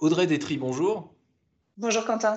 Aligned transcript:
Audrey 0.00 0.28
Détry, 0.28 0.58
bonjour. 0.58 1.12
Bonjour 1.76 2.04
Quentin. 2.04 2.36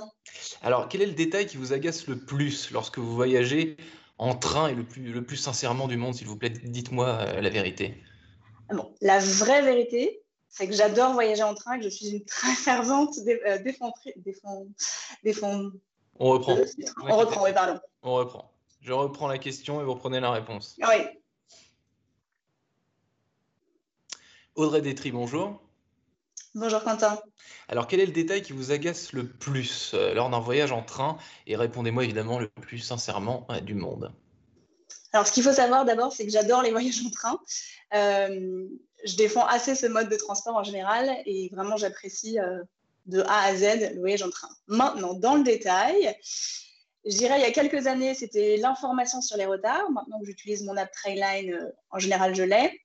Alors, 0.63 0.89
quel 0.89 1.03
est 1.03 1.05
le 1.05 1.13
détail 1.13 1.45
qui 1.45 1.57
vous 1.57 1.73
agace 1.73 2.07
le 2.07 2.17
plus 2.17 2.71
lorsque 2.71 2.97
vous 2.97 3.13
voyagez 3.13 3.77
en 4.17 4.35
train 4.35 4.67
et 4.67 4.73
le 4.73 4.83
plus, 4.83 5.13
le 5.13 5.23
plus 5.23 5.37
sincèrement 5.37 5.87
du 5.87 5.95
monde, 5.95 6.15
s'il 6.15 6.25
vous 6.25 6.37
plaît? 6.37 6.49
Dites-moi 6.49 7.07
euh, 7.07 7.39
la 7.41 7.49
vérité. 7.51 8.01
Ah 8.69 8.73
bon, 8.73 8.91
la 9.01 9.19
vraie 9.19 9.61
vérité, 9.61 10.23
c'est 10.49 10.67
que 10.67 10.73
j'adore 10.73 11.13
voyager 11.13 11.43
en 11.43 11.53
train 11.53 11.77
que 11.77 11.83
je 11.83 11.89
suis 11.89 12.09
une 12.09 12.25
très 12.25 12.53
fervente 12.55 13.15
euh, 13.27 13.59
défend, 13.59 13.93
On 16.19 16.29
reprend. 16.29 16.57
Euh, 16.57 16.65
on 17.07 17.15
reprend, 17.15 17.43
oui, 17.43 17.53
pardon. 17.53 17.79
On 18.01 18.15
reprend. 18.15 18.51
Je 18.81 18.91
reprends 18.91 19.27
la 19.27 19.37
question 19.37 19.81
et 19.81 19.83
vous 19.83 19.93
reprenez 19.93 20.19
la 20.19 20.31
réponse. 20.31 20.77
Oui. 20.79 21.05
Audrey 24.55 24.81
Détry, 24.81 25.11
bonjour. 25.11 25.61
Bonjour 26.53 26.83
Quentin. 26.83 27.17
Alors, 27.69 27.87
quel 27.87 28.01
est 28.01 28.05
le 28.05 28.11
détail 28.11 28.41
qui 28.41 28.51
vous 28.51 28.73
agace 28.73 29.13
le 29.13 29.25
plus 29.25 29.91
euh, 29.93 30.13
lors 30.13 30.29
d'un 30.29 30.41
voyage 30.41 30.73
en 30.73 30.83
train? 30.83 31.17
Et 31.47 31.55
répondez-moi 31.55 32.03
évidemment 32.03 32.39
le 32.39 32.49
plus 32.49 32.79
sincèrement 32.79 33.47
euh, 33.49 33.61
du 33.61 33.73
monde. 33.73 34.11
Alors, 35.13 35.25
ce 35.25 35.31
qu'il 35.31 35.43
faut 35.43 35.53
savoir 35.53 35.85
d'abord, 35.85 36.11
c'est 36.11 36.25
que 36.25 36.31
j'adore 36.31 36.61
les 36.61 36.71
voyages 36.73 37.05
en 37.05 37.09
train. 37.09 37.39
Euh, 37.93 38.67
je 39.05 39.15
défends 39.15 39.45
assez 39.45 39.75
ce 39.75 39.85
mode 39.85 40.09
de 40.09 40.17
transport 40.17 40.57
en 40.57 40.63
général 40.63 41.09
et 41.25 41.49
vraiment 41.53 41.77
j'apprécie 41.77 42.37
de 43.05 43.21
A 43.21 43.43
à 43.43 43.55
Z 43.55 43.93
le 43.93 43.99
voyage 43.99 44.21
en 44.21 44.29
train. 44.29 44.49
Maintenant, 44.67 45.13
dans 45.13 45.35
le 45.35 45.43
détail, 45.43 46.13
je 47.05 47.17
dirais 47.17 47.39
il 47.39 47.43
y 47.43 47.45
a 47.45 47.51
quelques 47.51 47.87
années, 47.87 48.13
c'était 48.13 48.57
l'information 48.57 49.21
sur 49.21 49.37
les 49.37 49.45
retards. 49.45 49.89
Maintenant 49.91 50.19
que 50.19 50.25
j'utilise 50.25 50.65
mon 50.65 50.75
app 50.75 50.91
Trainline, 50.91 51.71
en 51.91 51.97
général, 51.97 52.35
je 52.35 52.43
l'ai. 52.43 52.81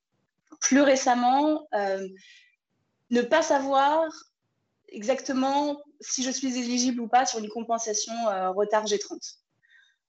Plus 0.61 0.81
récemment, 0.81 1.67
ne 3.11 3.23
pas 3.23 3.43
savoir 3.43 4.11
exactement 4.89 5.81
si 6.01 6.23
je 6.23 6.31
suis 6.31 6.59
éligible 6.59 7.01
ou 7.01 7.09
pas 7.09 7.27
sur 7.27 7.39
une 7.39 7.49
compensation 7.49 8.12
euh, 8.29 8.51
retard 8.51 8.87
G30. 8.87 9.37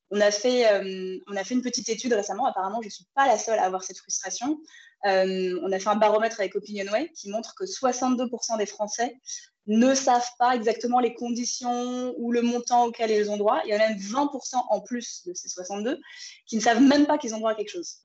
On 0.09 0.21
a, 0.21 0.31
fait, 0.31 0.71
euh, 0.71 1.19
on 1.27 1.35
a 1.35 1.43
fait 1.43 1.53
une 1.53 1.61
petite 1.61 1.89
étude 1.89 2.13
récemment, 2.13 2.45
apparemment 2.45 2.81
je 2.81 2.87
ne 2.87 2.91
suis 2.91 3.05
pas 3.13 3.27
la 3.27 3.37
seule 3.37 3.59
à 3.59 3.65
avoir 3.65 3.83
cette 3.83 3.97
frustration. 3.97 4.57
Euh, 5.05 5.59
on 5.63 5.71
a 5.71 5.79
fait 5.79 5.89
un 5.89 5.95
baromètre 5.95 6.39
avec 6.39 6.55
OpinionWay 6.55 7.11
qui 7.13 7.29
montre 7.29 7.55
que 7.55 7.65
62% 7.65 8.57
des 8.57 8.65
Français 8.65 9.19
ne 9.67 9.93
savent 9.93 10.29
pas 10.39 10.55
exactement 10.55 11.01
les 11.01 11.13
conditions 11.13 12.15
ou 12.17 12.31
le 12.31 12.41
montant 12.41 12.85
auquel 12.85 13.11
ils 13.11 13.29
ont 13.29 13.35
droit. 13.35 13.59
Il 13.65 13.71
y 13.71 13.75
en 13.75 13.81
a 13.81 13.89
même 13.89 13.97
20% 13.97 14.55
en 14.69 14.79
plus 14.79 15.23
de 15.25 15.33
ces 15.33 15.49
62 15.49 15.99
qui 16.45 16.55
ne 16.55 16.61
savent 16.61 16.81
même 16.81 17.05
pas 17.05 17.17
qu'ils 17.17 17.35
ont 17.35 17.39
droit 17.39 17.51
à 17.51 17.55
quelque 17.55 17.71
chose. 17.71 17.97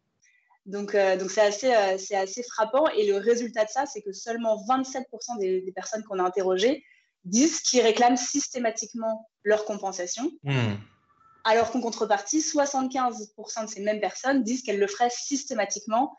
Donc, 0.66 0.94
euh, 0.94 1.16
donc 1.16 1.30
c'est 1.30 1.40
assez, 1.40 1.74
euh, 1.74 1.98
c'est 1.98 2.14
assez 2.14 2.42
frappant. 2.42 2.88
Et 2.88 3.06
le 3.06 3.16
résultat 3.16 3.64
de 3.64 3.70
ça, 3.70 3.86
c'est 3.86 4.02
que 4.02 4.12
seulement 4.12 4.56
27% 4.68 5.38
des, 5.38 5.72
personnes 5.74 6.04
qu'on 6.04 6.18
a 6.18 6.22
interrogées 6.22 6.84
disent 7.24 7.60
qu'ils 7.60 7.82
réclament 7.82 8.16
systématiquement 8.16 9.28
leur 9.44 9.64
compensation. 9.64 10.30
Hmm. 10.44 10.74
Alors 11.44 11.72
qu'en 11.72 11.80
contrepartie, 11.80 12.40
75% 12.40 13.64
de 13.64 13.70
ces 13.70 13.80
mêmes 13.80 14.00
personnes 14.00 14.44
disent 14.44 14.62
qu'elles 14.62 14.78
le 14.78 14.86
feraient 14.86 15.10
systématiquement 15.10 16.14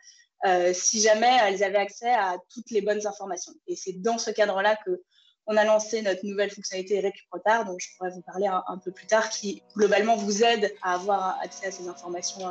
euh, 0.45 0.73
si 0.73 0.99
jamais 0.99 1.31
elles 1.43 1.63
avaient 1.63 1.77
accès 1.77 2.11
à 2.11 2.35
toutes 2.53 2.69
les 2.71 2.81
bonnes 2.81 3.07
informations. 3.07 3.53
Et 3.67 3.77
c'est 3.77 3.93
dans 4.01 4.17
ce 4.17 4.29
cadre-là 4.29 4.77
que 4.85 5.01
on 5.45 5.57
a 5.57 5.65
lancé 5.65 6.01
notre 6.01 6.25
nouvelle 6.25 6.51
fonctionnalité 6.51 7.13
Retard, 7.31 7.65
dont 7.65 7.75
je 7.77 7.87
pourrais 7.97 8.11
vous 8.11 8.21
parler 8.21 8.47
un, 8.47 8.63
un, 8.67 8.77
peu 8.77 8.91
plus 8.91 9.05
tard, 9.07 9.29
qui 9.29 9.61
globalement 9.75 10.15
vous 10.15 10.41
aide 10.41 10.73
à 10.81 10.93
avoir 10.93 11.37
accès 11.41 11.67
à 11.67 11.71
ces 11.71 11.89
informations 11.89 12.49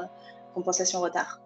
compensation 0.55 1.00
retard. 1.00 1.41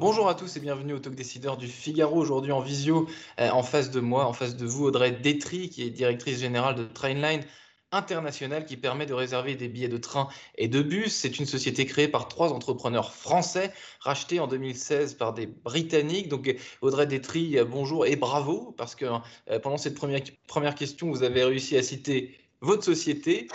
Bonjour 0.00 0.28
à 0.28 0.34
tous 0.34 0.56
et 0.56 0.60
bienvenue 0.60 0.92
au 0.92 1.00
Talk 1.00 1.16
Décideur 1.16 1.56
du 1.56 1.66
Figaro. 1.66 2.16
Aujourd'hui 2.16 2.52
en 2.52 2.60
visio, 2.60 3.08
euh, 3.40 3.50
en 3.50 3.64
face 3.64 3.90
de 3.90 3.98
moi, 3.98 4.26
en 4.26 4.32
face 4.32 4.56
de 4.56 4.64
vous, 4.64 4.84
Audrey 4.84 5.10
Détry, 5.10 5.70
qui 5.70 5.82
est 5.82 5.90
directrice 5.90 6.38
générale 6.38 6.76
de 6.76 6.84
Trainline 6.84 7.42
International, 7.90 8.64
qui 8.64 8.76
permet 8.76 9.06
de 9.06 9.14
réserver 9.14 9.56
des 9.56 9.66
billets 9.66 9.88
de 9.88 9.96
train 9.96 10.28
et 10.56 10.68
de 10.68 10.82
bus. 10.82 11.12
C'est 11.12 11.38
une 11.38 11.46
société 11.46 11.84
créée 11.84 12.06
par 12.06 12.28
trois 12.28 12.52
entrepreneurs 12.52 13.12
français, 13.12 13.72
rachetée 13.98 14.38
en 14.38 14.46
2016 14.46 15.14
par 15.14 15.34
des 15.34 15.46
Britanniques. 15.46 16.28
Donc 16.28 16.54
Audrey 16.80 17.06
Détry, 17.06 17.58
bonjour 17.68 18.06
et 18.06 18.14
bravo, 18.14 18.72
parce 18.76 18.94
que 18.94 19.06
euh, 19.50 19.58
pendant 19.58 19.78
cette 19.78 19.94
première, 19.94 20.20
première 20.46 20.76
question, 20.76 21.10
vous 21.10 21.24
avez 21.24 21.42
réussi 21.42 21.76
à 21.76 21.82
citer 21.82 22.36
votre 22.60 22.84
société, 22.84 23.48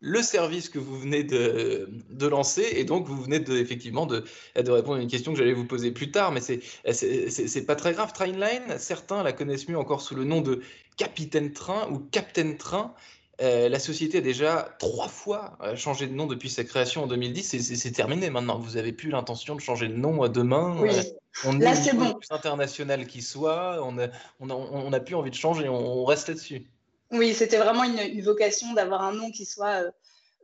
le 0.00 0.20
service 0.22 0.68
que 0.68 0.78
vous 0.78 0.98
venez 0.98 1.24
de, 1.24 1.88
de, 2.10 2.26
lancer 2.26 2.66
et 2.74 2.84
donc 2.84 3.06
vous 3.06 3.22
venez 3.22 3.38
de, 3.38 3.56
effectivement 3.56 4.04
de, 4.04 4.24
de 4.54 4.70
répondre 4.70 4.98
à 4.98 5.00
une 5.00 5.08
question 5.08 5.32
que 5.32 5.38
j'allais 5.38 5.54
vous 5.54 5.64
poser 5.64 5.92
plus 5.92 6.10
tard, 6.10 6.30
mais 6.30 6.40
c'est 6.40 7.66
pas 7.66 7.76
très 7.76 7.92
grave. 7.92 8.12
Trainline, 8.12 8.78
certains 8.78 9.22
la 9.22 9.32
connaissent 9.32 9.68
mieux 9.68 9.78
encore 9.78 10.02
sous 10.02 10.14
le 10.14 10.24
nom 10.24 10.42
de 10.42 10.60
Capitaine 10.96 11.52
Train 11.52 11.88
ou 11.90 11.98
Captain 11.98 12.54
Train. 12.54 12.94
Euh, 13.40 13.68
la 13.68 13.80
société 13.80 14.18
a 14.18 14.20
déjà 14.20 14.76
trois 14.78 15.08
fois 15.08 15.58
euh, 15.60 15.74
changé 15.74 16.06
de 16.06 16.12
nom 16.12 16.26
depuis 16.26 16.48
sa 16.48 16.62
création 16.62 17.04
en 17.04 17.06
2010. 17.06 17.74
C'est 17.74 17.90
terminé 17.90 18.30
maintenant. 18.30 18.58
Vous 18.58 18.76
avez 18.76 18.92
plus 18.92 19.10
l'intention 19.10 19.56
de 19.56 19.60
changer 19.60 19.88
de 19.88 19.94
nom 19.94 20.28
demain. 20.28 20.76
Oui. 20.80 20.90
Euh, 20.90 21.02
on 21.44 21.58
Là, 21.58 21.74
c'est 21.74 21.96
bon. 21.96 22.10
le 22.10 22.14
plus 22.14 22.30
international 22.30 23.06
qui 23.06 23.22
plus 23.22 23.82
On 23.82 23.92
n'a 23.92 24.08
on 24.38 24.50
a, 24.50 24.54
on 24.54 24.92
a 24.92 25.00
plus 25.00 25.16
envie 25.16 25.30
de 25.30 25.34
changer. 25.34 25.68
On, 25.68 26.04
reste 26.04 26.28
là-dessus. 26.28 26.66
Oui, 27.14 27.32
c'était 27.32 27.58
vraiment 27.58 27.84
une, 27.84 28.20
vocation 28.22 28.72
d'avoir 28.72 29.02
un 29.02 29.12
nom 29.12 29.30
qui 29.30 29.44
soit 29.46 29.84
euh, 29.84 29.90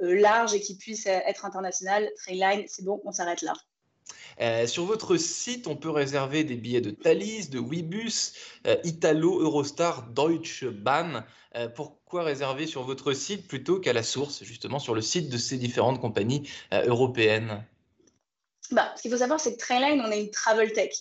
euh, 0.02 0.20
large 0.20 0.54
et 0.54 0.60
qui 0.60 0.76
puisse 0.76 1.04
être 1.06 1.44
international. 1.44 2.08
Trainline, 2.22 2.64
c'est 2.68 2.84
bon, 2.84 3.00
on 3.04 3.10
s'arrête 3.10 3.42
là. 3.42 3.54
Euh, 4.40 4.68
sur 4.68 4.84
votre 4.84 5.16
site, 5.16 5.66
on 5.66 5.74
peut 5.74 5.90
réserver 5.90 6.44
des 6.44 6.54
billets 6.54 6.80
de 6.80 6.92
Thalys, 6.92 7.50
de 7.50 7.58
Webus, 7.58 8.34
Italo, 8.84 9.40
Eurostar, 9.40 10.04
Deutsche 10.10 10.64
Bahn. 10.64 11.24
pourquoi 11.74 12.22
réserver 12.22 12.66
sur 12.66 12.84
votre 12.84 13.12
site 13.12 13.48
plutôt 13.48 13.80
qu'à 13.80 13.92
la 13.92 14.04
source, 14.04 14.44
justement 14.44 14.78
sur 14.78 14.94
le 14.94 15.02
site 15.02 15.28
de 15.28 15.36
ces 15.36 15.58
différentes 15.58 16.00
compagnies 16.00 16.48
européennes? 16.72 17.64
Bah, 18.70 18.92
Ce 18.96 19.02
qu'il 19.02 19.10
faut 19.10 19.18
savoir, 19.18 19.40
c'est 19.40 19.54
que 19.54 19.58
Trainline, 19.58 20.00
on 20.00 20.10
est 20.10 20.22
une 20.22 20.30
travel 20.30 20.72
tech. 20.72 20.92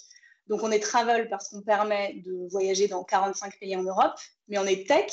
Donc 0.47 0.63
on 0.63 0.71
est 0.71 0.79
travel 0.79 1.29
parce 1.29 1.49
qu'on 1.49 1.61
permet 1.61 2.21
de 2.25 2.47
voyager 2.49 2.87
dans 2.87 3.03
45 3.03 3.59
pays 3.59 3.75
en 3.75 3.83
Europe, 3.83 4.19
mais 4.47 4.57
on 4.57 4.65
est 4.65 4.87
tech 4.87 5.11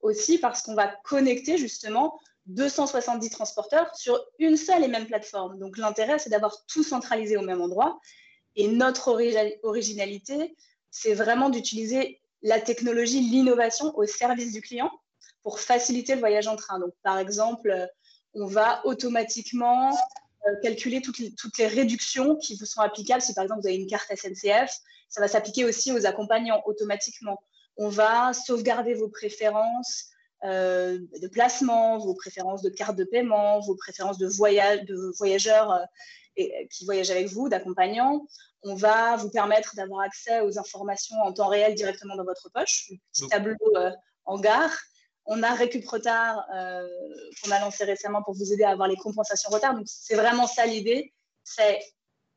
aussi 0.00 0.38
parce 0.38 0.62
qu'on 0.62 0.74
va 0.74 0.88
connecter 1.04 1.58
justement 1.58 2.18
270 2.46 3.30
transporteurs 3.30 3.94
sur 3.96 4.24
une 4.38 4.56
seule 4.56 4.84
et 4.84 4.88
même 4.88 5.06
plateforme. 5.06 5.58
Donc 5.58 5.78
l'intérêt, 5.78 6.18
c'est 6.18 6.30
d'avoir 6.30 6.64
tout 6.66 6.84
centralisé 6.84 7.36
au 7.36 7.42
même 7.42 7.60
endroit. 7.60 8.00
Et 8.54 8.68
notre 8.68 9.10
originalité, 9.62 10.56
c'est 10.90 11.14
vraiment 11.14 11.50
d'utiliser 11.50 12.20
la 12.42 12.60
technologie, 12.60 13.20
l'innovation 13.20 13.96
au 13.96 14.06
service 14.06 14.52
du 14.52 14.60
client 14.60 14.90
pour 15.42 15.60
faciliter 15.60 16.14
le 16.14 16.20
voyage 16.20 16.46
en 16.46 16.56
train. 16.56 16.78
Donc 16.78 16.94
par 17.02 17.18
exemple, 17.18 17.88
on 18.34 18.46
va 18.46 18.84
automatiquement 18.86 19.90
euh, 20.46 20.54
calculer 20.62 21.02
toutes 21.02 21.18
les, 21.18 21.34
toutes 21.34 21.58
les 21.58 21.66
réductions 21.66 22.36
qui 22.36 22.56
vous 22.56 22.66
sont 22.66 22.80
applicables. 22.80 23.22
Si 23.22 23.34
par 23.34 23.44
exemple 23.44 23.62
vous 23.62 23.68
avez 23.68 23.76
une 23.76 23.88
carte 23.88 24.08
SNCF, 24.14 24.70
ça 25.08 25.20
va 25.20 25.28
s'appliquer 25.28 25.64
aussi 25.64 25.92
aux 25.92 26.06
accompagnants 26.06 26.62
automatiquement 26.66 27.40
on 27.76 27.88
va 27.88 28.32
sauvegarder 28.32 28.94
vos 28.94 29.08
préférences 29.08 30.10
euh, 30.44 30.98
de 31.20 31.28
placement, 31.28 31.98
vos 31.98 32.14
préférences 32.14 32.62
de 32.62 32.68
carte 32.68 32.96
de 32.96 33.04
paiement, 33.04 33.60
vos 33.60 33.74
préférences 33.74 34.18
de, 34.18 34.26
voyage, 34.26 34.84
de 34.84 35.12
voyageurs 35.18 35.72
euh, 35.72 35.84
et, 36.36 36.68
qui 36.70 36.84
voyagent 36.84 37.10
avec 37.10 37.28
vous, 37.28 37.48
d'accompagnants. 37.48 38.26
On 38.62 38.74
va 38.74 39.16
vous 39.16 39.30
permettre 39.30 39.74
d'avoir 39.76 40.00
accès 40.00 40.40
aux 40.40 40.58
informations 40.58 41.16
en 41.22 41.32
temps 41.32 41.48
réel 41.48 41.74
directement 41.74 42.16
dans 42.16 42.24
votre 42.24 42.50
poche, 42.50 42.90
un 42.90 42.96
petit 43.12 43.28
tableau 43.28 43.56
euh, 43.76 43.90
en 44.24 44.38
gare. 44.38 44.76
On 45.24 45.42
a 45.42 45.54
Récup 45.54 45.88
Retard 45.88 46.46
qu'on 46.46 47.50
a 47.50 47.58
lancé 47.58 47.82
récemment 47.82 48.22
pour 48.22 48.34
vous 48.34 48.52
aider 48.52 48.62
à 48.62 48.70
avoir 48.70 48.86
les 48.86 48.94
compensations 48.94 49.50
retard. 49.50 49.74
Donc, 49.74 49.86
c'est 49.88 50.14
vraiment 50.14 50.46
ça 50.46 50.66
l'idée. 50.66 51.12
C'est 51.42 51.80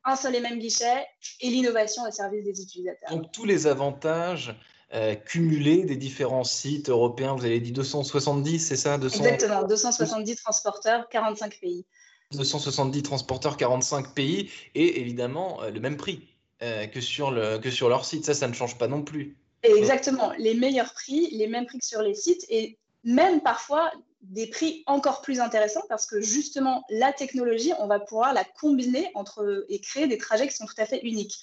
un 0.04 0.16
seul 0.16 0.34
et 0.34 0.40
même 0.40 0.58
guichet 0.58 1.06
et 1.40 1.50
l'innovation 1.50 2.02
au 2.02 2.10
service 2.10 2.42
des 2.42 2.60
utilisateurs. 2.60 3.10
Donc, 3.10 3.30
tous 3.30 3.44
les 3.44 3.68
avantages 3.68 4.56
euh, 4.92 5.14
cumulé 5.14 5.84
des 5.84 5.96
différents 5.96 6.44
sites 6.44 6.88
européens. 6.88 7.34
Vous 7.34 7.44
avez 7.44 7.60
dit 7.60 7.72
270, 7.72 8.58
c'est 8.58 8.76
ça? 8.76 8.98
200... 8.98 9.24
Exactement, 9.24 9.62
270 9.64 10.36
transporteurs, 10.36 11.08
45 11.08 11.60
pays. 11.60 11.84
270 12.32 13.02
transporteurs, 13.02 13.56
45 13.56 14.14
pays, 14.14 14.50
et 14.74 15.00
évidemment 15.00 15.62
le 15.62 15.80
même 15.80 15.96
prix 15.96 16.28
que, 16.60 17.00
sur 17.00 17.32
le, 17.32 17.58
que 17.58 17.72
sur 17.72 17.88
leur 17.88 18.04
site. 18.04 18.24
Ça, 18.24 18.34
ça 18.34 18.46
ne 18.46 18.52
change 18.52 18.78
pas 18.78 18.86
non 18.86 19.02
plus. 19.02 19.36
Exactement, 19.62 20.32
les 20.38 20.54
meilleurs 20.54 20.92
prix, 20.94 21.28
les 21.32 21.48
mêmes 21.48 21.66
prix 21.66 21.78
que 21.78 21.84
sur 21.84 22.02
les 22.02 22.14
sites, 22.14 22.46
et 22.48 22.78
même 23.04 23.40
parfois 23.40 23.90
des 24.22 24.46
prix 24.46 24.82
encore 24.86 25.22
plus 25.22 25.40
intéressants 25.40 25.84
parce 25.88 26.06
que 26.06 26.20
justement 26.20 26.84
la 26.90 27.12
technologie, 27.12 27.72
on 27.78 27.86
va 27.86 28.00
pouvoir 28.00 28.34
la 28.34 28.44
combiner 28.44 29.10
entre 29.14 29.64
et 29.68 29.80
créer 29.80 30.06
des 30.06 30.18
trajets 30.18 30.46
qui 30.46 30.54
sont 30.54 30.66
tout 30.66 30.74
à 30.78 30.86
fait 30.86 31.00
uniques. 31.02 31.38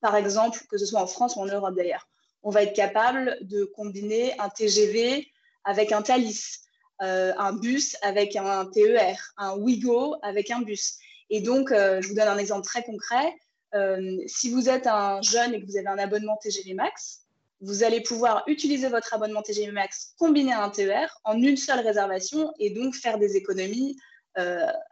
Par 0.00 0.16
exemple, 0.16 0.60
que 0.68 0.78
ce 0.78 0.86
soit 0.86 1.00
en 1.00 1.06
France 1.06 1.36
ou 1.36 1.40
en 1.40 1.46
Europe 1.46 1.74
d'ailleurs, 1.74 2.08
on 2.44 2.50
va 2.50 2.62
être 2.62 2.76
capable 2.76 3.38
de 3.40 3.64
combiner 3.64 4.38
un 4.38 4.50
TGV 4.50 5.26
avec 5.64 5.92
un 5.92 6.02
Thalys, 6.02 6.60
euh, 7.02 7.32
un 7.38 7.54
bus 7.54 7.96
avec 8.02 8.36
un 8.36 8.66
TER, 8.66 9.16
un 9.38 9.56
Wigo 9.56 10.16
avec 10.22 10.50
un 10.50 10.60
bus. 10.60 10.98
Et 11.30 11.40
donc, 11.40 11.72
euh, 11.72 12.00
je 12.02 12.08
vous 12.08 12.14
donne 12.14 12.28
un 12.28 12.38
exemple 12.38 12.64
très 12.64 12.84
concret. 12.84 13.34
Euh, 13.74 14.18
si 14.26 14.50
vous 14.50 14.68
êtes 14.68 14.86
un 14.86 15.20
jeune 15.22 15.54
et 15.54 15.60
que 15.60 15.66
vous 15.66 15.76
avez 15.78 15.88
un 15.88 15.98
abonnement 15.98 16.36
TGV 16.36 16.74
Max, 16.74 17.22
vous 17.62 17.82
allez 17.82 18.02
pouvoir 18.02 18.44
utiliser 18.46 18.88
votre 18.88 19.14
abonnement 19.14 19.42
TGV 19.42 19.72
Max 19.72 20.14
combiné 20.18 20.52
à 20.52 20.62
un 20.62 20.70
TER 20.70 21.18
en 21.24 21.40
une 21.40 21.56
seule 21.56 21.80
réservation 21.80 22.52
et 22.58 22.70
donc 22.70 22.94
faire 22.94 23.18
des 23.18 23.36
économies 23.36 23.96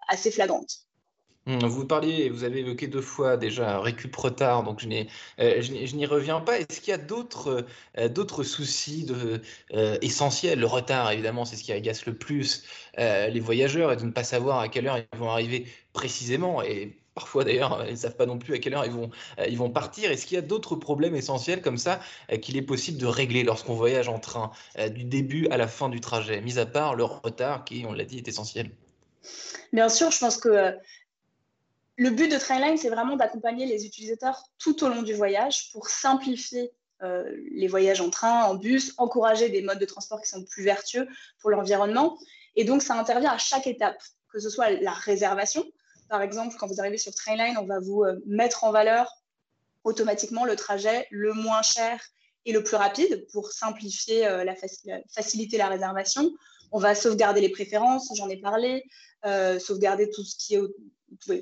assez 0.08 0.30
flagrantes. 0.30 0.86
Hum, 1.46 1.58
vous 1.66 1.84
parliez, 1.84 2.30
vous 2.30 2.44
avez 2.44 2.60
évoqué 2.60 2.86
deux 2.86 3.00
fois 3.00 3.36
déjà 3.36 3.80
récup 3.80 4.14
retard, 4.14 4.62
donc 4.62 4.80
je 4.80 4.88
euh, 5.40 5.62
n'y 5.92 6.06
reviens 6.06 6.40
pas. 6.40 6.60
Est-ce 6.60 6.80
qu'il 6.80 6.90
y 6.90 6.94
a 6.94 6.98
d'autres 6.98 7.66
euh, 7.98 8.42
soucis 8.44 9.04
de, 9.04 9.40
essentiels? 10.02 10.60
Le 10.60 10.66
retard, 10.66 11.10
évidemment, 11.10 11.44
c'est 11.44 11.56
ce 11.56 11.64
qui 11.64 11.72
agace 11.72 12.06
le 12.06 12.14
plus 12.14 12.64
les 12.96 13.40
voyageurs 13.40 13.92
et 13.92 13.96
de 13.96 14.04
ne 14.04 14.12
pas 14.12 14.24
savoir 14.24 14.60
à 14.60 14.68
quelle 14.68 14.86
heure 14.86 14.98
ils 14.98 15.18
vont 15.18 15.30
arriver 15.30 15.66
précisément. 15.92 16.62
Et 16.62 17.02
Parfois 17.14 17.44
d'ailleurs, 17.44 17.84
ils 17.86 17.92
ne 17.92 17.96
savent 17.96 18.16
pas 18.16 18.24
non 18.24 18.38
plus 18.38 18.54
à 18.54 18.58
quelle 18.58 18.74
heure 18.74 18.86
ils 18.86 18.92
vont, 18.92 19.10
euh, 19.38 19.46
ils 19.46 19.58
vont 19.58 19.70
partir. 19.70 20.10
Est-ce 20.10 20.24
qu'il 20.24 20.36
y 20.36 20.38
a 20.38 20.42
d'autres 20.42 20.76
problèmes 20.76 21.14
essentiels 21.14 21.60
comme 21.60 21.76
ça 21.76 22.00
euh, 22.30 22.38
qu'il 22.38 22.56
est 22.56 22.62
possible 22.62 22.98
de 22.98 23.06
régler 23.06 23.42
lorsqu'on 23.42 23.74
voyage 23.74 24.08
en 24.08 24.18
train, 24.18 24.50
euh, 24.78 24.88
du 24.88 25.04
début 25.04 25.46
à 25.48 25.58
la 25.58 25.68
fin 25.68 25.90
du 25.90 26.00
trajet, 26.00 26.40
mis 26.40 26.58
à 26.58 26.64
part 26.64 26.94
le 26.94 27.04
retard 27.04 27.64
qui, 27.64 27.84
on 27.86 27.92
l'a 27.92 28.04
dit, 28.04 28.16
est 28.16 28.28
essentiel? 28.28 28.70
Bien 29.74 29.90
sûr, 29.90 30.10
je 30.10 30.18
pense 30.18 30.38
que 30.38 30.74
le 32.02 32.10
but 32.10 32.28
de 32.30 32.38
Trainline, 32.38 32.76
c'est 32.76 32.88
vraiment 32.88 33.16
d'accompagner 33.16 33.66
les 33.66 33.86
utilisateurs 33.86 34.44
tout 34.58 34.82
au 34.84 34.88
long 34.88 35.02
du 35.02 35.14
voyage 35.14 35.70
pour 35.72 35.88
simplifier 35.88 36.72
les 37.50 37.66
voyages 37.66 38.00
en 38.00 38.10
train, 38.10 38.44
en 38.44 38.54
bus, 38.54 38.94
encourager 38.96 39.48
des 39.48 39.60
modes 39.60 39.80
de 39.80 39.84
transport 39.84 40.20
qui 40.22 40.28
sont 40.28 40.44
plus 40.44 40.62
vertueux 40.62 41.08
pour 41.40 41.50
l'environnement. 41.50 42.16
Et 42.54 42.62
donc, 42.62 42.80
ça 42.80 42.94
intervient 42.94 43.32
à 43.32 43.38
chaque 43.38 43.66
étape, 43.66 44.00
que 44.32 44.38
ce 44.38 44.48
soit 44.48 44.70
la 44.70 44.92
réservation, 44.92 45.64
par 46.12 46.20
exemple, 46.20 46.54
quand 46.58 46.66
vous 46.66 46.78
arrivez 46.78 46.98
sur 46.98 47.14
Trainline, 47.14 47.56
on 47.56 47.64
va 47.64 47.80
vous 47.80 48.02
euh, 48.02 48.22
mettre 48.26 48.64
en 48.64 48.70
valeur 48.70 49.10
automatiquement 49.82 50.44
le 50.44 50.56
trajet 50.56 51.06
le 51.10 51.32
moins 51.32 51.62
cher 51.62 51.98
et 52.44 52.52
le 52.52 52.62
plus 52.62 52.76
rapide 52.76 53.26
pour 53.32 53.50
simplifier 53.50 54.26
euh, 54.26 54.44
la, 54.44 54.54
faciliter 55.08 55.56
la 55.56 55.68
réservation. 55.68 56.30
On 56.70 56.78
va 56.78 56.94
sauvegarder 56.94 57.40
les 57.40 57.48
préférences, 57.48 58.12
j'en 58.14 58.28
ai 58.28 58.36
parlé, 58.36 58.84
euh, 59.24 59.58
sauvegarder 59.58 60.10
tout 60.10 60.22
ce 60.22 60.36
qui 60.36 60.56
est 60.56 60.60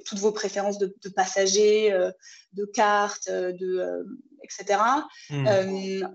toutes 0.05 0.19
vos 0.19 0.32
préférences 0.32 0.78
de, 0.78 0.93
passagers, 1.14 1.96
de 2.52 2.64
cartes, 2.64 3.31
de, 3.31 4.06
etc. 4.43 4.81
Hmm. 5.31 5.46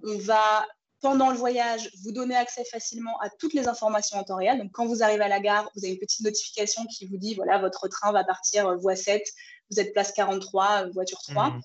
on 0.04 0.18
va 0.20 0.66
pendant 1.06 1.30
le 1.30 1.38
voyage, 1.38 1.92
vous 2.04 2.12
donnez 2.12 2.36
accès 2.36 2.64
facilement 2.66 3.20
à 3.20 3.30
toutes 3.30 3.54
les 3.54 3.68
informations 3.68 4.18
en 4.18 4.24
temps 4.24 4.38
réel. 4.38 4.58
Donc, 4.58 4.72
quand 4.72 4.88
vous 4.88 5.04
arrivez 5.04 5.24
à 5.24 5.28
la 5.28 5.40
gare, 5.40 5.70
vous 5.76 5.86
avez 5.86 5.94
une 5.94 6.00
petite 6.00 6.22
notification 6.22 6.84
qui 6.88 7.06
vous 7.06 7.18
dit 7.18 7.36
voilà, 7.36 7.60
votre 7.60 7.88
train 7.88 8.12
va 8.12 8.24
partir 8.24 8.68
euh, 8.68 8.76
voie 8.76 8.96
7, 8.96 9.22
vous 9.70 9.80
êtes 9.80 9.94
place 9.94 10.12
43, 10.14 10.88
euh, 10.88 10.90
voiture 10.96 11.20
3. 11.28 11.52
Mhm. 11.52 11.62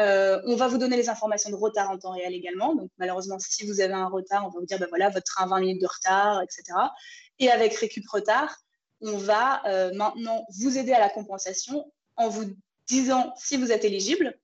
Euh, 0.00 0.42
on 0.44 0.56
va 0.56 0.68
vous 0.68 0.76
donner 0.76 0.98
les 0.98 1.08
informations 1.08 1.48
de 1.48 1.54
retard 1.54 1.90
en 1.90 1.96
temps 1.96 2.10
réel 2.10 2.34
également. 2.34 2.74
Donc, 2.74 2.90
malheureusement, 2.98 3.38
si 3.38 3.66
vous 3.66 3.80
avez 3.80 3.94
un 3.94 4.08
retard, 4.08 4.44
on 4.44 4.50
va 4.50 4.60
vous 4.60 4.66
dire 4.66 4.78
ben 4.78 4.88
voilà, 4.90 5.08
votre 5.08 5.24
train 5.24 5.44
a 5.44 5.48
20 5.48 5.60
minutes 5.60 5.80
de 5.80 5.86
retard, 5.86 6.42
etc. 6.42 6.78
Et 7.38 7.50
avec 7.50 7.74
Récup 7.76 8.06
Retard, 8.10 8.54
on 9.04 9.18
va 9.18 9.62
maintenant 9.94 10.46
vous 10.58 10.78
aider 10.78 10.92
à 10.92 11.00
la 11.00 11.08
compensation 11.08 11.90
en 12.16 12.28
vous 12.28 12.44
disant 12.86 13.32
si 13.36 13.56
vous 13.56 13.72
êtes 13.72 13.84
éligible, 13.84 14.38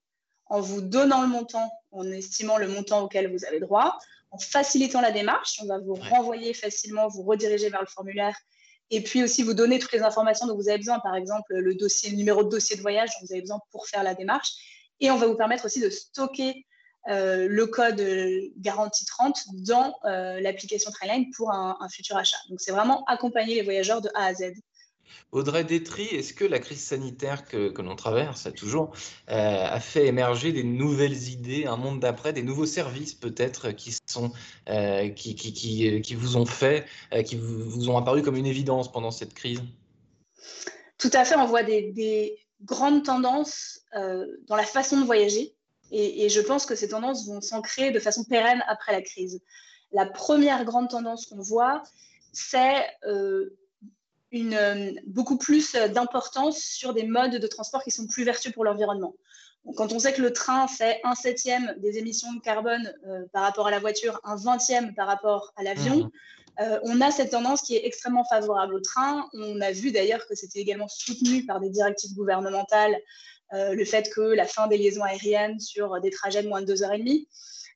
en 0.47 0.61
vous 0.61 0.81
donnant 0.81 1.23
le 1.23 1.29
montant, 1.29 1.71
en 1.93 2.11
estimant 2.11 2.59
le 2.59 2.69
montant 2.69 3.03
auquel 3.03 3.31
vous 3.33 3.45
avez 3.45 3.61
droit, 3.61 3.99
en 4.31 4.39
facilitant 4.39 5.01
la 5.01 5.13
démarche. 5.13 5.61
On 5.63 5.67
va 5.67 5.79
vous 5.79 5.95
renvoyer 5.95 6.55
facilement, 6.55 7.09
vous 7.09 7.23
rediriger 7.23 7.71
vers 7.71 7.81
le 7.81 7.87
formulaire 7.87 8.37
et 8.91 9.03
puis 9.03 9.23
aussi 9.23 9.43
vous 9.43 9.55
donner 9.55 9.79
toutes 9.79 9.93
les 9.93 10.03
informations 10.03 10.47
dont 10.47 10.57
vous 10.57 10.69
avez 10.69 10.79
besoin, 10.79 10.99
par 10.99 11.15
exemple 11.15 11.55
le, 11.55 11.75
dossier, 11.75 12.11
le 12.11 12.17
numéro 12.17 12.43
de 12.43 12.49
dossier 12.49 12.77
de 12.77 12.83
voyage 12.83 13.11
dont 13.11 13.27
vous 13.27 13.33
avez 13.33 13.41
besoin 13.41 13.61
pour 13.71 13.87
faire 13.87 14.03
la 14.03 14.15
démarche. 14.15 14.51
Et 14.99 15.11
on 15.11 15.17
va 15.17 15.27
vous 15.27 15.37
permettre 15.37 15.65
aussi 15.65 15.81
de 15.81 15.89
stocker 15.89 16.67
euh, 17.09 17.47
le 17.49 17.67
code 17.67 18.03
garantie 18.59 19.07
30 19.07 19.37
dans 19.67 19.95
euh, 20.05 20.41
l'application 20.41 20.91
Trainline 20.91 21.31
pour 21.37 21.51
un, 21.53 21.77
un, 21.81 21.89
futur 21.89 22.17
achat. 22.17 22.39
Donc 22.49 22.61
c'est 22.61 22.73
vraiment 22.73 23.05
accompagner 23.07 23.55
les 23.55 23.63
voyageurs 23.63 24.01
de 24.01 24.11
A 24.15 24.27
à 24.27 24.35
Z. 24.35 24.53
Audrey 25.33 25.65
Détry, 25.65 26.05
est-ce 26.07 26.35
que 26.35 26.45
la 26.45 26.59
crise 26.59 26.83
sanitaire 26.83 27.45
que, 27.45 27.81
l'on 27.81 27.97
traverse 27.97 28.49
toujours 28.57 28.93
euh, 29.31 29.67
a 29.67 29.81
fait 29.81 30.07
émerger 30.07 30.53
des 30.53 30.65
nouvelles 30.65 31.29
idées, 31.29 31.67
un 31.67 31.77
monde 31.77 32.01
d'après, 32.01 32.33
des 32.33 32.43
nouveaux 32.43 32.67
services 32.67 33.15
peut-être 33.15 33.71
qui 33.71 33.97
sont 34.07 34.33
euh, 34.69 35.09
qui, 35.11 35.35
qui, 35.35 36.15
vous 36.15 36.37
ont 36.37 36.47
fait, 36.47 36.85
euh, 37.13 37.23
qui 37.23 37.37
vous, 37.37 37.89
ont 37.89 37.97
apparu 37.97 38.23
comme 38.23 38.37
une 38.37 38.47
évidence 38.47 38.91
pendant 38.91 39.11
cette 39.11 39.35
crise? 39.35 39.63
Tout 40.99 41.11
à 41.13 41.25
fait, 41.25 41.37
on 41.37 41.47
voit 41.47 41.63
des, 41.63 42.37
grandes 42.63 43.05
tendances 43.05 43.81
dans 43.95 44.57
la 44.57 44.65
façon 44.65 45.01
de 45.01 45.07
voyager 45.07 45.55
et, 45.91 46.25
et, 46.25 46.29
je 46.29 46.41
pense 46.41 46.67
que 46.67 46.75
ces 46.75 46.89
tendances 46.89 47.27
vont 47.27 47.41
s'ancrer 47.41 47.91
de 47.91 47.99
façon 47.99 48.25
pérenne 48.25 48.63
après 48.69 48.93
la 48.93 49.03
crise. 49.03 49.41
La 49.93 50.07
première 50.07 50.65
grande 50.65 50.89
tendance 50.89 51.27
qu'on 51.27 51.41
voit, 51.41 51.83
c'est 52.33 52.87
une, 54.33 54.55
euh, 54.55 54.93
beaucoup 55.07 55.37
plus 55.37 55.75
euh, 55.75 55.89
d'importance 55.89 56.59
sur 56.59 56.95
des 56.95 57.05
modes 57.05 57.37
de 57.37 57.47
transport 57.47 57.83
qui 57.83 57.91
sont 57.91 58.07
plus 58.07 58.25
vertueux 58.25 58.53
pour 58.53 58.65
l'environnement. 58.65 59.15
Quand 59.77 59.93
on 59.93 59.99
sait 59.99 60.15
que 60.15 60.23
le 60.23 60.33
train 60.33 60.67
fait 60.69 61.01
un 61.05 61.15
septième 61.15 61.75
des 61.79 61.99
émissions 61.99 62.33
de 62.33 62.41
carbone 62.41 62.95
euh, 63.07 63.27
par 63.33 63.43
rapport 63.43 63.67
à 63.67 63.71
la 63.71 63.79
voiture, 63.79 64.19
un 64.25 64.37
vingtième 64.37 64.95
par 64.95 65.07
rapport 65.07 65.53
à 65.57 65.63
l'avion, 65.63 66.11
mmh. 66.59 66.63
on 66.85 67.01
a 67.01 67.11
cette 67.11 67.31
tendance 67.31 67.63
qui 67.63 67.77
est 67.77 67.87
extrêmement 67.87 68.25
favorable 68.25 68.75
au 68.75 68.81
train. 68.81 69.29
On 69.35 69.61
a 69.61 69.71
vu 69.71 69.93
d'ailleurs 69.93 70.27
que 70.27 70.35
c'était 70.35 70.61
également 70.61 70.89
soutenu 70.89 71.45
par 71.45 71.61
des 71.61 71.69
directives 71.69 72.15
gouvernementales, 72.15 72.97
le 73.53 73.85
fait 73.85 74.11
que 74.11 74.21
la 74.21 74.47
fin 74.47 74.67
des 74.69 74.79
liaisons 74.79 75.03
aériennes 75.03 75.59
sur 75.59 76.01
des 76.01 76.11
trajets 76.11 76.43
de 76.43 76.49
moins 76.49 76.61
de 76.61 76.67
deux 76.67 76.83
heures 76.83 76.93
et 76.93 76.99
demie, 76.99 77.29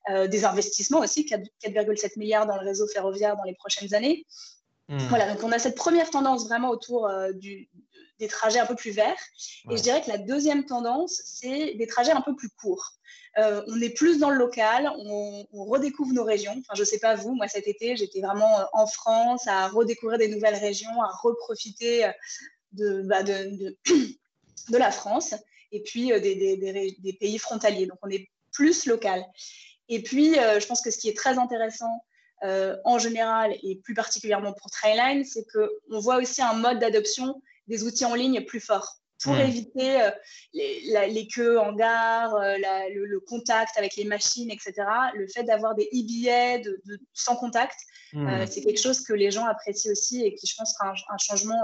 des 0.09 0.45
investissements 0.45 0.99
aussi, 0.99 1.25
4,7 1.25 2.17
milliards 2.17 2.45
dans 2.45 2.55
le 2.55 2.65
réseau 2.65 2.87
ferroviaire 2.87 3.35
dans 3.35 3.43
les 3.43 3.55
prochaines 3.55 3.93
années. 3.93 4.25
Hmm. 4.87 4.97
Voilà, 5.09 5.33
donc 5.33 5.43
on 5.43 5.51
a 5.51 5.59
cette 5.59 5.75
première 5.75 6.09
tendance 6.11 6.47
vraiment 6.47 6.69
autour 6.69 7.07
euh, 7.07 7.31
du, 7.31 7.69
des 8.19 8.27
trajets 8.27 8.59
un 8.59 8.65
peu 8.65 8.75
plus 8.75 8.91
verts. 8.91 9.17
Et 9.71 9.77
je 9.77 9.81
dirais 9.81 10.01
que 10.01 10.09
la 10.09 10.19
deuxième 10.19 10.65
tendance, 10.65 11.21
c'est 11.25 11.73
des 11.73 11.87
trajets 11.87 12.11
un 12.11 12.21
peu 12.21 12.35
plus 12.35 12.49
courts. 12.49 12.91
Euh, 13.37 13.63
on 13.67 13.81
est 13.81 13.89
plus 13.89 14.19
dans 14.19 14.29
le 14.29 14.37
local, 14.37 14.89
on, 14.97 15.45
redécouvre 15.51 16.13
nos 16.13 16.23
régions. 16.23 16.51
Enfin, 16.51 16.75
je 16.75 16.81
ne 16.81 16.85
sais 16.85 16.99
pas 16.99 17.15
vous, 17.15 17.33
moi 17.33 17.47
cet 17.47 17.67
été, 17.67 17.97
j'étais 17.97 18.21
vraiment 18.21 18.59
euh, 18.59 18.63
en 18.73 18.85
France 18.85 19.47
à 19.47 19.67
redécouvrir 19.67 20.19
des 20.19 20.27
nouvelles 20.27 20.55
régions, 20.55 21.01
à 21.01 21.09
reprofiter 21.21 22.09
de, 22.71 23.01
bah, 23.01 23.23
de, 23.23 23.57
de, 23.57 23.77
de, 24.69 24.77
la 24.77 24.91
France 24.91 25.33
et 25.75 25.83
puis 25.83 26.07
des, 26.07 26.35
des, 26.35 26.97
des, 26.99 27.13
pays 27.13 27.37
frontaliers. 27.37 27.85
Donc 27.85 27.99
on 28.01 28.09
est 28.09 28.29
plus 28.51 28.85
local. 28.85 29.23
Et 29.89 30.01
puis, 30.01 30.33
je 30.33 30.65
pense 30.65 30.81
que 30.81 30.89
ce 30.89 30.97
qui 30.97 31.09
est 31.09 31.17
très 31.17 31.37
intéressant, 31.37 32.01
euh, 32.43 32.75
en 32.83 32.99
général 32.99 33.55
et 33.63 33.77
plus 33.77 33.93
particulièrement 33.93 34.51
pour 34.51 34.69
Trainline, 34.69 35.23
c'est 35.23 35.45
qu'on 35.45 35.99
voit 35.99 36.17
aussi 36.17 36.41
un 36.41 36.53
mode 36.53 36.79
d'adoption 36.79 37.41
des 37.67 37.83
outils 37.83 38.03
en 38.03 38.13
ligne 38.13 38.43
plus 38.43 38.59
fort 38.59 38.97
pour 39.23 39.33
hmm. 39.33 39.39
éviter 39.39 40.01
euh, 40.01 40.11
les, 40.53 41.27
queues 41.33 41.57
en 41.57 41.73
gare, 41.73 42.35
euh, 42.35 42.57
le, 42.57 43.19
contact 43.21 43.77
avec 43.77 43.95
les 43.95 44.03
machines, 44.03 44.51
etc. 44.51 44.73
Le 45.15 45.27
fait 45.27 45.43
d'avoir 45.43 45.75
des 45.75 45.85
e-billets 45.85 46.61
sans 47.13 47.37
contact, 47.37 47.77
hmm. 48.11 48.45
c'est 48.47 48.61
quelque 48.61 48.81
chose 48.81 49.01
que 49.01 49.13
les 49.13 49.31
gens 49.31 49.45
apprécient 49.45 49.91
aussi 49.91 50.23
et 50.23 50.35
qui, 50.35 50.45
je 50.45 50.55
pense, 50.57 50.73
sera 50.73 50.91
un 50.91 51.17
changement 51.17 51.61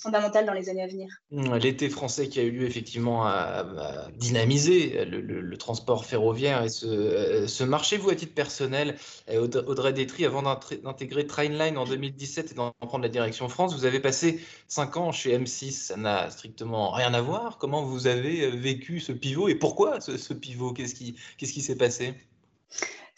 fondamentale 0.00 0.46
dans 0.46 0.54
les 0.54 0.68
années 0.70 0.82
à 0.82 0.86
venir. 0.86 1.08
Mmh, 1.30 1.56
l'été 1.56 1.90
français 1.90 2.28
qui 2.28 2.40
a 2.40 2.42
eu 2.42 2.50
lieu 2.50 2.66
effectivement 2.66 3.26
a, 3.26 4.08
dynamisé 4.16 5.04
le, 5.04 5.56
transport 5.56 6.06
ferroviaire 6.06 6.64
et 6.64 6.70
ce, 6.70 7.46
ce, 7.46 7.64
marché. 7.64 7.98
Vous, 7.98 8.08
à 8.08 8.14
titre 8.14 8.34
personnel, 8.34 8.96
Audrey 9.30 9.92
Détry, 9.92 10.24
avant 10.24 10.42
d'intégrer 10.42 11.26
Trainline 11.26 11.76
en 11.76 11.84
2017 11.84 12.52
et 12.52 12.54
d'en 12.54 12.72
prendre 12.80 13.02
la 13.02 13.10
direction 13.10 13.48
France, 13.48 13.74
vous 13.74 13.84
avez 13.84 14.00
passé 14.00 14.40
cinq 14.68 14.96
ans 14.96 15.12
chez 15.12 15.36
M6. 15.36 15.70
Ça 15.72 15.96
n'a 15.96 16.30
strictement 16.30 16.90
rien 16.92 17.12
à 17.12 17.20
voir. 17.20 17.58
Comment 17.58 17.82
vous 17.82 18.06
avez 18.06 18.50
vécu 18.50 19.00
ce 19.00 19.12
pivot 19.12 19.48
et 19.48 19.54
pourquoi 19.54 20.00
ce, 20.00 20.32
pivot? 20.32 20.72
Qu'est-ce 20.72 20.94
qui 20.94 21.62
s'est 21.62 21.76
passé? 21.76 22.14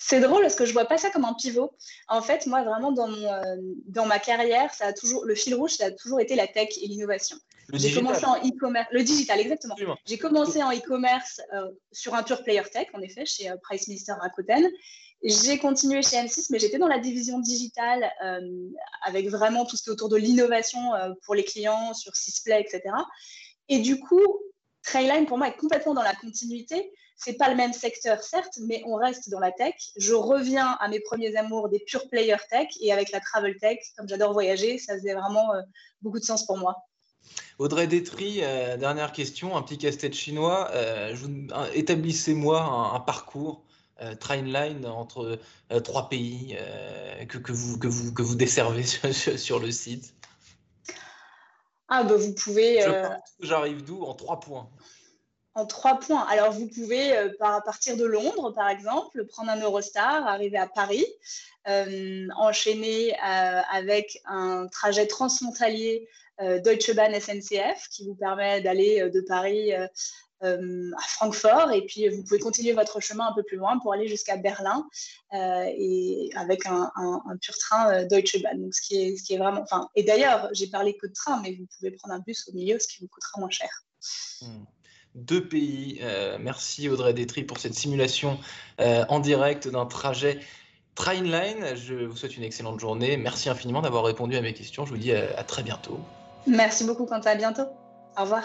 C'est 0.05 0.21
drôle 0.21 0.43
parce 0.43 0.57
que 0.57 0.67
je 0.67 0.73
vois 0.73 0.87
pas 0.87 0.99
ça 0.99 1.11
comme 1.11 1.25
un 1.25 1.35
pivot. 1.35 1.71
En 2.09 2.23
fait, 2.23 2.47
moi, 2.47 2.65
vraiment, 2.65 2.91
dans, 2.91 3.13
euh, 3.13 3.57
dans 3.87 4.05
ma 4.05 4.19
carrière, 4.19 4.75
ça 4.75 4.87
a 4.87 4.93
toujours, 4.93 5.25
le 5.25 5.35
fil 5.35 5.55
rouge, 5.55 5.73
ça 5.73 5.87
a 5.87 5.91
toujours 5.93 6.21
été 6.21 6.35
la 6.35 6.49
tech 6.49 6.71
et 6.81 6.89
l'innovation. 6.89 7.37
J'ai 7.73 7.95
commencé 7.95 8.27
en 8.27 8.37
e-commerce, 8.37 8.89
le 8.91 9.05
digital, 9.05 9.39
exactement. 9.39 9.77
J'ai 10.05 10.19
commencé 10.19 10.63
en 10.63 10.73
e-commerce 10.73 11.41
euh, 11.55 11.71
sur 11.93 12.15
un 12.15 12.25
pure 12.25 12.43
player 12.43 12.63
tech, 12.73 12.89
en 12.95 13.01
effet, 13.01 13.25
chez 13.25 13.49
euh, 13.49 13.57
Price 13.63 13.87
Minister 13.87 14.13
Rakuten. 14.21 14.69
J'ai 15.23 15.59
continué 15.59 16.03
chez 16.03 16.17
M6, 16.17 16.47
mais 16.51 16.59
j'étais 16.59 16.79
dans 16.79 16.89
la 16.89 16.99
division 16.99 17.39
digitale 17.39 18.11
avec 19.05 19.29
vraiment 19.29 19.65
tout 19.65 19.77
ce 19.77 19.85
qui 19.85 19.89
est 19.89 19.93
autour 19.93 20.09
de 20.09 20.17
l'innovation 20.17 20.81
pour 21.25 21.37
les 21.37 21.45
clients 21.45 21.95
sur 21.95 22.17
Sysplay, 22.17 22.61
etc. 22.61 22.83
Et 23.69 23.79
du 23.79 24.01
coup, 24.01 24.21
Trailline, 24.83 25.27
pour 25.27 25.39
moi, 25.39 25.47
est 25.47 25.57
complètement 25.57 25.95
dans 25.95 26.03
la 26.03 26.17
continuité. 26.17 26.93
C'est 27.17 27.35
pas 27.35 27.49
le 27.49 27.55
même 27.55 27.73
secteur, 27.73 28.23
certes, 28.23 28.59
mais 28.67 28.83
on 28.87 28.97
reste 28.97 29.31
dans 29.31 29.41
la 29.41 29.53
tech. 29.53 29.75
Je 29.97 30.15
reviens 30.15 30.77
à 30.81 30.89
mes 30.89 31.01
premiers 31.01 31.37
amours 31.37 31.69
des 31.69 31.79
pure 31.81 32.09
player 32.09 32.37
tech 32.51 32.69
et 32.81 32.93
avec 32.93 33.13
la 33.13 33.21
travel 33.21 33.57
tech, 33.59 33.79
comme 33.97 34.09
j'adore 34.09 34.33
voyager, 34.33 34.79
ça 34.79 34.95
faisait 34.95 35.15
vraiment 35.15 35.53
beaucoup 36.01 36.19
de 36.19 36.25
sens 36.25 36.45
pour 36.45 36.59
moi. 36.59 36.85
Audrey 37.59 37.87
Détry, 37.87 38.41
euh, 38.43 38.77
dernière 38.77 39.13
question, 39.13 39.57
un 39.57 39.63
petit 39.63 39.79
casse-tête 39.79 40.15
chinois. 40.15 40.71
Euh, 40.73 41.15
établissez-moi 41.75 42.61
un, 42.61 43.01
parcours 43.01 43.65
euh, 44.01 44.15
trainline 44.15 44.87
entre 44.87 45.39
trois 45.85 46.09
pays 46.09 46.57
que, 47.29 47.53
vous, 47.53 47.79
que, 47.79 47.87
vous, 47.87 48.13
que 48.13 48.23
vous 48.23 48.35
desservez 48.35 48.83
sur, 49.37 49.61
le 49.61 49.71
site. 49.71 50.15
Ah, 51.89 52.05
bah 52.05 52.17
vous 52.17 52.35
pouvez. 52.35 52.81
J'arrive 53.41 53.85
d'où? 53.85 54.03
En 54.03 54.15
trois 54.15 54.41
points. 54.41 54.69
En 55.55 55.67
trois 55.67 55.99
points. 55.99 56.27
Alors, 56.31 56.53
vous 56.53 56.67
pouvez 56.67 57.15
partir 57.39 57.97
de 57.97 58.05
Londres, 58.05 58.53
par 58.53 58.69
exemple, 58.69 59.27
prendre 59.27 59.51
un 59.51 59.61
Eurostar, 59.61 60.27
arriver 60.27 60.57
à 60.57 60.67
Paris, 60.67 61.05
enchaîner 61.67 63.15
avec 63.19 64.23
un 64.25 64.67
trajet 64.69 65.07
transfrontalier 65.07 66.09
euh, 66.41 66.61
Deutsche 66.61 66.95
Bahn 66.95 67.15
SNCF 67.19 67.89
qui 67.91 68.07
vous 68.07 68.15
permet 68.15 68.63
d'aller 68.63 69.01
euh, 69.01 69.11
de 69.11 69.21
Paris 69.21 69.73
euh, 69.75 70.91
à 70.97 71.03
Francfort 71.03 71.71
et 71.71 71.83
puis 71.87 72.09
vous 72.09 72.25
pouvez 72.25 72.41
continuer 72.41 72.73
votre 72.73 72.99
chemin 73.01 73.29
un 73.29 73.33
peu 73.33 73.45
plus 73.45 73.59
loin 73.59 73.79
pour 73.79 73.93
aller 73.93 74.09
jusqu'à 74.09 74.37
Berlin 74.37 74.89
et 75.33 76.31
avec 76.35 76.67
un, 76.67 76.91
pur 77.41 77.57
train 77.59 78.05
Deutsche 78.07 78.43
Bahn. 78.43 78.61
Donc 78.61 78.75
ce 78.75 78.83
qui 78.83 78.97
est, 78.97 79.17
ce 79.17 79.23
qui 79.23 79.35
est 79.35 79.39
vraiment, 79.39 79.61
enfin, 79.61 79.89
et 79.95 80.03
d'ailleurs 80.03 80.49
j'ai 80.53 80.67
parlé 80.67 80.97
que 80.97 81.07
de 81.07 81.13
train, 81.13 81.41
mais 81.43 81.55
vous 81.55 81.67
pouvez 81.77 81.93
prendre 81.93 82.15
un 82.15 82.19
bus 82.19 82.49
au 82.49 82.53
milieu, 82.55 82.77
ce 82.81 82.89
qui 82.89 82.99
vous 83.01 83.07
coûtera 83.07 83.39
moins 83.39 83.51
cher. 83.51 83.71
Hmm. 84.41 84.65
Deux 85.15 85.47
pays. 85.47 86.01
merci 86.41 86.89
Audrey 86.89 87.13
Détry 87.13 87.43
pour 87.43 87.59
cette 87.59 87.75
simulation 87.75 88.39
en 88.79 89.21
direct 89.21 89.69
d'un 89.69 89.87
trajet 89.87 90.41
Trainline. 90.95 91.75
Je 91.75 92.07
vous 92.07 92.17
souhaite 92.17 92.37
une 92.37 92.45
excellente 92.45 92.81
journée. 92.81 93.17
Merci 93.17 93.51
infiniment 93.51 93.83
d'avoir 93.83 94.05
répondu 94.05 94.37
à 94.37 94.41
mes 94.41 94.55
questions. 94.55 94.87
Je 94.87 94.91
vous 94.91 94.99
dis 94.99 95.13
à 95.13 95.45
très 95.45 95.63
bientôt. 95.63 96.01
Merci 96.47 96.85
beaucoup, 96.85 97.07
Quentin. 97.07 97.31
À 97.31 97.35
bientôt. 97.35 97.67
Au 98.17 98.23
revoir. 98.23 98.45